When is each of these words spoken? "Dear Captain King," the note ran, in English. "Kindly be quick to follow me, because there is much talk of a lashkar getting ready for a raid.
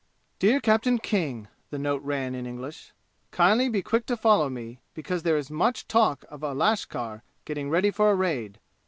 "Dear 0.39 0.59
Captain 0.59 0.97
King," 0.97 1.47
the 1.69 1.77
note 1.77 2.01
ran, 2.01 2.33
in 2.33 2.47
English. 2.47 2.91
"Kindly 3.29 3.69
be 3.69 3.83
quick 3.83 4.07
to 4.07 4.17
follow 4.17 4.49
me, 4.49 4.79
because 4.95 5.21
there 5.21 5.37
is 5.37 5.51
much 5.51 5.87
talk 5.87 6.25
of 6.27 6.41
a 6.41 6.55
lashkar 6.55 7.21
getting 7.45 7.69
ready 7.69 7.91
for 7.91 8.09
a 8.09 8.15
raid. 8.15 8.57